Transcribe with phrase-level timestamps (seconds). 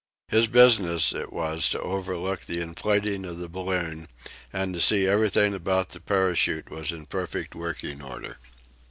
[0.29, 4.07] His business it was to overlook the inflating of the balloon,
[4.51, 8.37] and to see that everything about the parachute was in perfect working order.